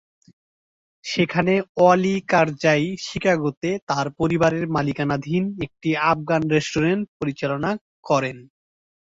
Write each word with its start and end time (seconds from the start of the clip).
সেখানে 1.05 1.53
ওয়ালি 1.75 2.15
কারজাই 2.31 2.83
শিকাগোতে 3.05 3.69
তার 3.89 4.07
পরিবারের 4.19 4.65
মালিকানাধীন 4.75 5.43
একটি 5.65 5.89
আফগান 6.11 6.41
রেস্টুরেন্ট 6.53 7.03
পরিচালনা 7.19 7.71
করেন। 8.05 8.37